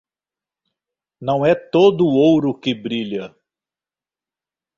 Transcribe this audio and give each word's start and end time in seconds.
Não 1.21 1.45
é 1.45 1.53
todo 1.53 2.07
o 2.07 2.15
ouro 2.15 2.57
que 2.59 2.73
brilha. 2.73 3.35